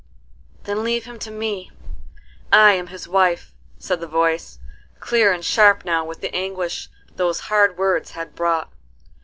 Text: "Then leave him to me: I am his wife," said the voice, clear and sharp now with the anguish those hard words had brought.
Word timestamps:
"Then 0.63 0.83
leave 0.83 1.05
him 1.05 1.19
to 1.19 1.29
me: 1.29 1.69
I 2.51 2.71
am 2.73 2.87
his 2.87 3.07
wife," 3.07 3.53
said 3.77 3.99
the 3.99 4.07
voice, 4.07 4.57
clear 4.99 5.31
and 5.31 5.45
sharp 5.45 5.85
now 5.85 6.03
with 6.03 6.21
the 6.21 6.33
anguish 6.33 6.89
those 7.17 7.41
hard 7.51 7.77
words 7.77 8.09
had 8.09 8.33
brought. 8.33 8.71